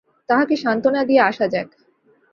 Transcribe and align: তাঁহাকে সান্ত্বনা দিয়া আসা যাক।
তাঁহাকে 0.29 0.55
সান্ত্বনা 0.57 1.01
দিয়া 1.05 1.23
আসা 1.25 1.45
যাক। 1.47 1.69